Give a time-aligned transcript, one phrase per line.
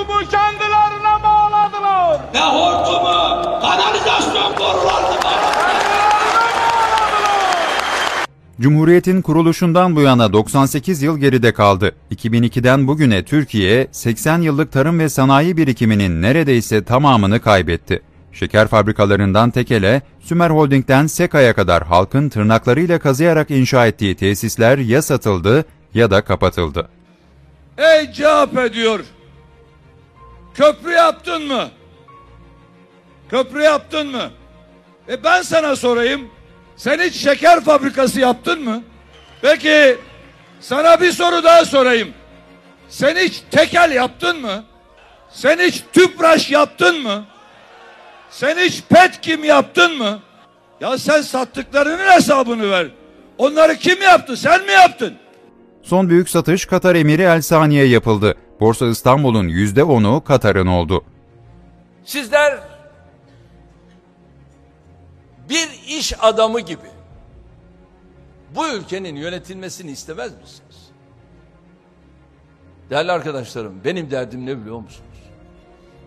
[0.00, 2.20] hortumu kendilerine bağladılar.
[2.34, 5.20] Ve hortumu kanalizasyon borularına
[8.60, 11.92] Cumhuriyetin kuruluşundan bu yana 98 yıl geride kaldı.
[12.10, 18.02] 2002'den bugüne Türkiye 80 yıllık tarım ve sanayi birikiminin neredeyse tamamını kaybetti.
[18.32, 25.64] Şeker fabrikalarından Tekel'e, Sümer Holding'den Seka'ya kadar halkın tırnaklarıyla kazıyarak inşa ettiği tesisler ya satıldı
[25.94, 26.88] ya da kapatıldı.
[27.78, 29.00] Ey CHP diyor.
[30.54, 31.68] Köprü yaptın mı?
[33.30, 34.30] Köprü yaptın mı?
[35.08, 36.28] E ben sana sorayım.
[36.76, 38.82] Sen hiç şeker fabrikası yaptın mı?
[39.42, 39.96] Peki
[40.60, 42.08] sana bir soru daha sorayım.
[42.88, 44.64] Sen hiç tekel yaptın mı?
[45.30, 47.24] Sen hiç tüpraş yaptın mı?
[48.30, 50.20] Sen hiç petkim yaptın mı?
[50.80, 52.86] Ya sen sattıklarının hesabını ver.
[53.38, 54.36] Onları kim yaptı?
[54.36, 55.14] Sen mi yaptın?
[55.82, 58.34] Son büyük satış Katar emiri El Sani'ye yapıldı.
[58.60, 61.04] Borsa İstanbul'un %10'u Katar'ın oldu.
[62.04, 62.58] Sizler
[65.48, 66.90] bir iş adamı gibi
[68.54, 70.90] bu ülkenin yönetilmesini istemez misiniz?
[72.90, 75.04] Değerli arkadaşlarım benim derdim ne biliyor musunuz?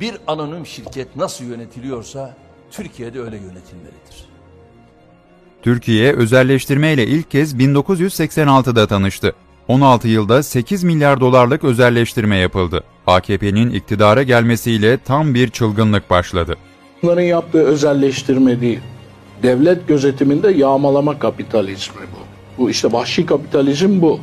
[0.00, 2.36] Bir anonim şirket nasıl yönetiliyorsa
[2.70, 4.28] Türkiye'de öyle yönetilmelidir.
[5.62, 9.34] Türkiye özelleştirme ile ilk kez 1986'da tanıştı.
[9.68, 12.82] 16 yılda 8 milyar dolarlık özelleştirme yapıldı.
[13.06, 16.56] AKP'nin iktidara gelmesiyle tam bir çılgınlık başladı.
[17.02, 18.80] Bunların yaptığı özelleştirme değil.
[19.42, 22.18] Devlet gözetiminde yağmalama kapitalizmi bu.
[22.62, 24.20] Bu işte vahşi kapitalizm bu.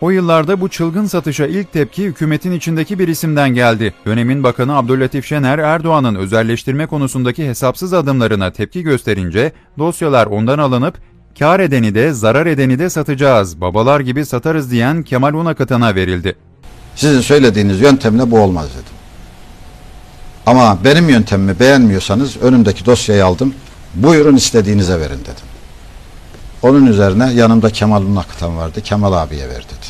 [0.00, 3.94] O yıllarda bu çılgın satışa ilk tepki hükümetin içindeki bir isimden geldi.
[4.06, 10.98] Dönemin bakanı Abdüllatif Şener Erdoğan'ın özelleştirme konusundaki hesapsız adımlarına tepki gösterince dosyalar ondan alınıp
[11.38, 16.36] kar edeni de zarar edeni de satacağız, babalar gibi satarız diyen Kemal Unakıtan'a verildi.
[16.96, 18.98] Sizin söylediğiniz yöntemle bu olmaz dedim.
[20.46, 23.54] Ama benim yöntemimi beğenmiyorsanız önümdeki dosyayı aldım.
[23.94, 25.48] Buyurun istediğinize verin dedim.
[26.62, 28.80] Onun üzerine yanımda Kemal Unakıtan vardı.
[28.80, 29.86] Kemal abiye ver dedi.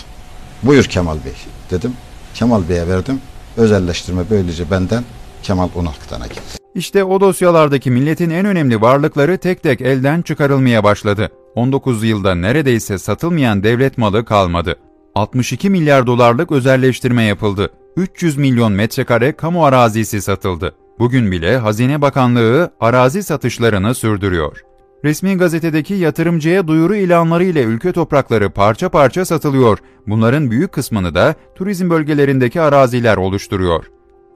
[0.62, 1.34] Buyur Kemal Bey
[1.70, 1.92] dedim.
[2.34, 3.20] Kemal Bey'e verdim.
[3.56, 5.04] Özelleştirme böylece benden
[5.42, 6.58] Kemal Unakıtan'a gitti.
[6.78, 11.30] İşte o dosyalardaki milletin en önemli varlıkları tek tek elden çıkarılmaya başladı.
[11.54, 14.76] 19 yılda neredeyse satılmayan devlet malı kalmadı.
[15.14, 17.70] 62 milyar dolarlık özelleştirme yapıldı.
[17.96, 20.74] 300 milyon metrekare kamu arazisi satıldı.
[20.98, 24.62] Bugün bile Hazine Bakanlığı arazi satışlarını sürdürüyor.
[25.04, 29.78] Resmi gazetedeki yatırımcıya duyuru ilanları ile ülke toprakları parça parça satılıyor.
[30.06, 33.84] Bunların büyük kısmını da turizm bölgelerindeki araziler oluşturuyor.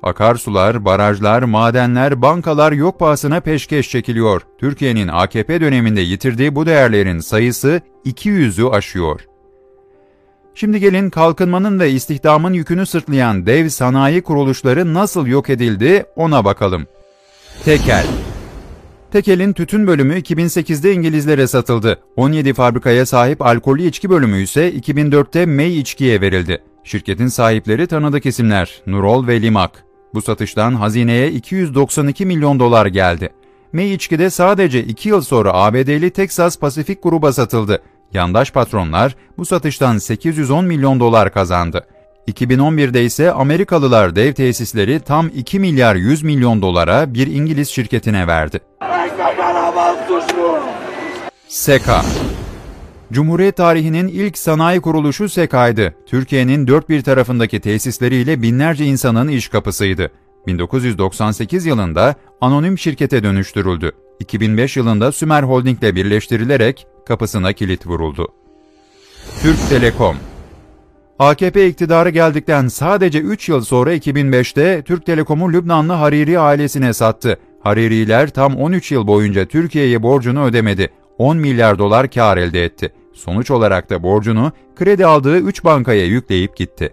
[0.02, 4.42] Akarsular, barajlar, madenler, bankalar yok pahasına peşkeş çekiliyor.
[4.58, 9.20] Türkiye'nin AKP döneminde yitirdiği bu değerlerin sayısı 200'ü aşıyor.
[10.54, 16.86] Şimdi gelin kalkınmanın ve istihdamın yükünü sırtlayan dev sanayi kuruluşları nasıl yok edildi ona bakalım.
[17.64, 18.06] Tekel
[19.12, 21.98] Tekel'in tütün bölümü 2008'de İngilizlere satıldı.
[22.16, 26.62] 17 fabrikaya sahip alkollü içki bölümü ise 2004'te May içkiye verildi.
[26.84, 29.84] Şirketin sahipleri tanıdık isimler Nurol ve Limak.
[30.14, 33.28] Bu satıştan hazineye 292 milyon dolar geldi.
[33.72, 37.82] May içkide sadece 2 yıl sonra ABD'li Texas Pacific gruba satıldı.
[38.12, 41.86] Yandaş patronlar bu satıştan 810 milyon dolar kazandı.
[42.28, 48.60] 2011'de ise Amerikalılar dev tesisleri tam 2 milyar 100 milyon dolara bir İngiliz şirketine verdi.
[51.48, 52.02] SEKA
[53.12, 55.94] Cumhuriyet tarihinin ilk sanayi kuruluşu SEKA'ydı.
[56.06, 60.10] Türkiye'nin dört bir tarafındaki tesisleriyle binlerce insanın iş kapısıydı.
[60.46, 63.92] 1998 yılında anonim şirkete dönüştürüldü.
[64.20, 68.28] 2005 yılında Sümer Holding ile birleştirilerek kapısına kilit vuruldu.
[69.42, 70.16] Türk Telekom
[71.18, 77.38] AKP iktidarı geldikten sadece 3 yıl sonra 2005'te Türk Telekom'u Lübnanlı Hariri ailesine sattı.
[77.60, 80.90] Haririler tam 13 yıl boyunca Türkiye'ye borcunu ödemedi.
[81.18, 82.92] 10 milyar dolar kar elde etti.
[83.14, 86.92] Sonuç olarak da borcunu kredi aldığı 3 bankaya yükleyip gitti.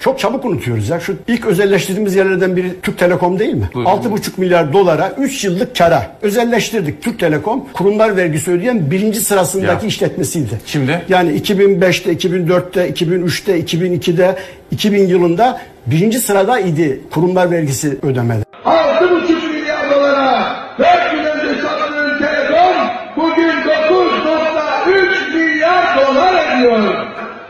[0.00, 1.00] Çok çabuk unutuyoruz ya.
[1.00, 3.68] Şu ilk özelleştirdiğimiz yerlerden biri Türk Telekom değil mi?
[3.74, 7.02] 6,5 milyar dolara 3 yıllık kara özelleştirdik.
[7.02, 9.88] Türk Telekom kurumlar vergisi ödeyen birinci sırasındaki Ya.
[9.88, 10.60] işletmesiydi.
[10.66, 11.02] Şimdi?
[11.08, 14.36] Yani 2005'te, 2004'te, 2003'te, 2002'de,
[14.70, 18.42] 2000 yılında birinci sırada idi kurumlar vergisi ödemede.
[18.64, 22.74] 6,5 milyar dolara 4 yıl önce satılan telefon
[23.16, 26.94] bugün 9.3 milyar dolar ediyor.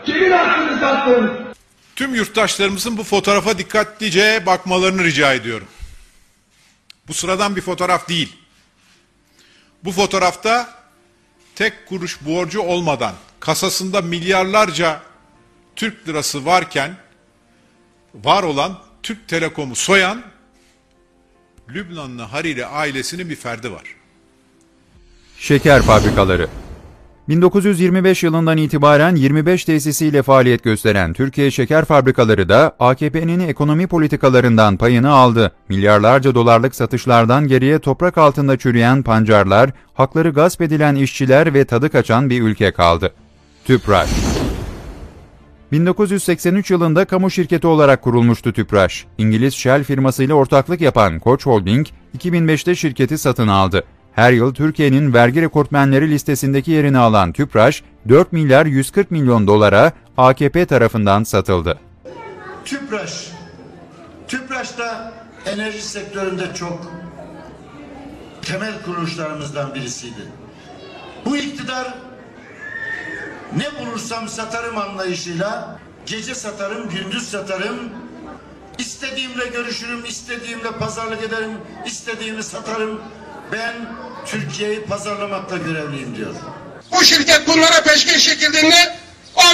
[0.05, 0.31] Kimin
[1.07, 1.47] sattın?
[1.97, 5.67] Tüm yurttaşlarımızın bu fotoğrafa dikkatlice bakmalarını rica ediyorum.
[7.09, 8.37] Bu sıradan bir fotoğraf değil.
[9.85, 10.75] Bu fotoğrafta
[11.55, 15.01] tek kuruş borcu olmadan kasasında milyarlarca
[15.77, 16.97] Türk lirası varken
[18.15, 20.23] var olan Türk Telekom'u soyan
[21.69, 23.85] Lübnanlı Hariri ailesinin bir ferdi var.
[25.39, 26.49] Şeker fabrikaları
[27.29, 35.11] 1925 yılından itibaren 25 tesisiyle faaliyet gösteren Türkiye Şeker Fabrikaları da AKP'nin ekonomi politikalarından payını
[35.11, 35.53] aldı.
[35.69, 42.31] Milyarlarca dolarlık satışlardan geriye toprak altında çürüyen pancarlar, hakları gasp edilen işçiler ve tadı kaçan
[42.31, 43.13] bir ülke kaldı.
[43.65, 44.11] Tüpraş
[45.73, 49.07] 1983 yılında kamu şirketi olarak kurulmuştu Tüpraş.
[49.19, 51.87] İngiliz Shell firmasıyla ortaklık yapan Koç Holding,
[52.19, 53.85] 2005'te şirketi satın aldı.
[54.17, 60.67] Her yıl Türkiye'nin vergi rekortmenleri listesindeki yerini alan Tüpraş, 4 milyar 140 milyon dolara AKP
[60.67, 61.79] tarafından satıldı.
[62.65, 63.29] Tüpraş,
[64.29, 65.13] Tüpraş da
[65.47, 66.93] enerji sektöründe çok
[68.43, 70.23] temel kuruluşlarımızdan birisiydi.
[71.25, 71.95] Bu iktidar
[73.57, 77.77] ne bulursam satarım anlayışıyla gece satarım, gündüz satarım,
[78.79, 81.53] istediğimle görüşürüm, istediğimle pazarlık ederim,
[81.87, 83.01] istediğimi satarım.
[83.53, 83.75] Ben
[84.27, 86.35] Türkiye'yi pazarlamakla görevliyim diyor.
[86.93, 88.97] Bu şirket bunlara peşkeş çekildiğinde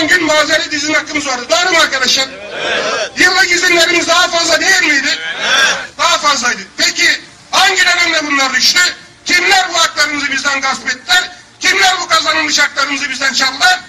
[0.02, 1.42] 10 gün mazeret izin hakkımız vardı.
[1.50, 2.28] Doğru mu arkadaşlar?
[2.54, 3.10] Evet.
[3.18, 5.08] Yıllık izinlerimiz daha fazla değil miydi?
[5.42, 5.76] Evet.
[5.98, 6.60] Daha fazlaydı.
[6.76, 7.04] Peki
[7.50, 8.80] hangi dönemde bunlar düştü?
[9.24, 11.30] Kimler bu haklarımızı bizden gasp ettiler?
[11.60, 13.80] Kimler bu kazanılmış haklarımızı bizden çaldılar?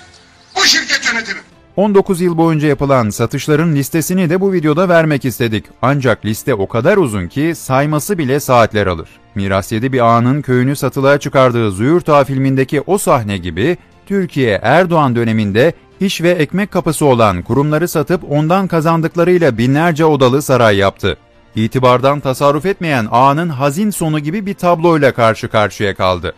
[0.56, 1.40] Bu şirket yönetimi.
[1.76, 5.66] 19 yıl boyunca yapılan satışların listesini de bu videoda vermek istedik.
[5.82, 9.10] Ancak liste o kadar uzun ki sayması bile saatler alır.
[9.36, 15.16] Miras 7 bir ağanın köyünü satılığa çıkardığı Züğürt Ağa filmindeki o sahne gibi Türkiye Erdoğan
[15.16, 21.18] döneminde iş ve ekmek kapısı olan kurumları satıp ondan kazandıklarıyla binlerce odalı saray yaptı.
[21.56, 26.34] İtibardan tasarruf etmeyen ağanın hazin sonu gibi bir tabloyla karşı karşıya kaldı.